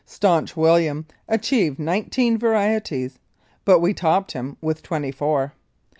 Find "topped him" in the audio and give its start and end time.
3.93-4.57